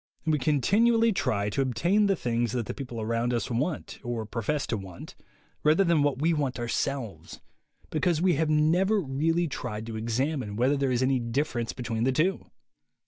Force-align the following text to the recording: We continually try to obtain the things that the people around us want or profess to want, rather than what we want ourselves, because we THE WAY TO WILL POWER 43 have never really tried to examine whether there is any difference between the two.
We 0.25 0.39
continually 0.39 1.13
try 1.13 1.51
to 1.51 1.61
obtain 1.61 2.07
the 2.07 2.15
things 2.15 2.53
that 2.53 2.65
the 2.65 2.73
people 2.73 2.99
around 2.99 3.35
us 3.35 3.51
want 3.51 3.99
or 4.03 4.25
profess 4.25 4.65
to 4.65 4.75
want, 4.77 5.13
rather 5.63 5.83
than 5.83 6.01
what 6.01 6.19
we 6.19 6.33
want 6.33 6.57
ourselves, 6.57 7.39
because 7.91 8.19
we 8.19 8.31
THE 8.31 8.37
WAY 8.39 8.45
TO 8.45 8.45
WILL 8.45 8.47
POWER 8.47 8.57
43 8.71 8.71
have 8.71 8.71
never 8.71 9.01
really 9.19 9.47
tried 9.47 9.85
to 9.85 9.97
examine 9.97 10.55
whether 10.55 10.75
there 10.75 10.89
is 10.91 11.03
any 11.03 11.19
difference 11.19 11.73
between 11.73 12.03
the 12.05 12.11
two. 12.11 12.47